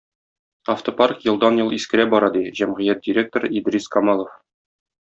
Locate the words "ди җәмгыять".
2.39-3.07